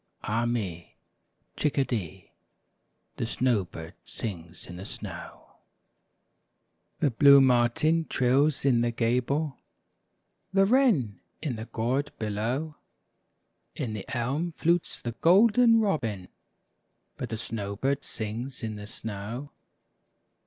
[0.23, 0.95] Ah me!
[1.55, 2.31] Chickadee!
[3.17, 5.57] The snow bird sings in the snow!
[6.99, 7.07] 42 THE SNOW BIRD.
[7.07, 9.57] 43 The blue martin trills in the gable,
[10.53, 12.77] The wren, in the gourd below;
[13.75, 16.29] In the elm, flutes the golden robin.
[17.17, 19.51] But the snow bird sings in the snow.